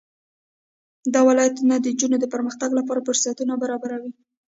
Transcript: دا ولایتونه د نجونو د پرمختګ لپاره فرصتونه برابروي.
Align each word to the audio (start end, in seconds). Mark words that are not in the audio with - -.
دا 1.13 1.21
ولایتونه 1.29 1.75
د 1.79 1.87
نجونو 1.93 2.17
د 2.19 2.25
پرمختګ 2.33 2.69
لپاره 2.79 3.05
فرصتونه 3.07 3.53
برابروي. 3.63 4.11